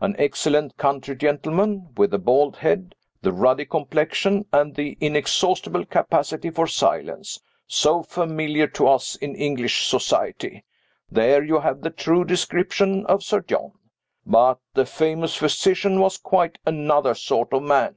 An 0.00 0.16
excellent 0.18 0.78
country 0.78 1.14
gentleman, 1.14 1.90
with 1.94 2.10
the 2.12 2.18
bald 2.18 2.56
head, 2.56 2.94
the 3.20 3.32
ruddy 3.32 3.66
complexion, 3.66 4.46
and 4.50 4.74
the 4.74 4.96
inexhaustible 4.98 5.84
capacity 5.84 6.48
for 6.48 6.66
silence, 6.66 7.38
so 7.66 8.02
familiar 8.02 8.66
to 8.66 8.88
us 8.88 9.14
in 9.16 9.34
English 9.34 9.86
society 9.86 10.64
there 11.10 11.44
you 11.44 11.60
have 11.60 11.82
the 11.82 11.90
true 11.90 12.24
description 12.24 13.04
of 13.04 13.22
Sir 13.22 13.42
John. 13.42 13.72
But 14.24 14.56
the 14.72 14.86
famous 14.86 15.34
physician 15.34 16.00
was 16.00 16.16
quite 16.16 16.56
another 16.64 17.12
sort 17.14 17.52
of 17.52 17.62
man. 17.62 17.96